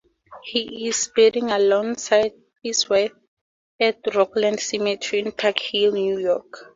He 0.43 0.87
is 0.87 1.11
buried 1.15 1.35
alongside 1.35 2.33
his 2.63 2.89
wife 2.89 3.11
at 3.79 3.99
Rockland 4.15 4.59
Cemetery 4.59 5.19
in 5.21 5.31
Sparkill, 5.31 5.93
New 5.93 6.17
York. 6.17 6.57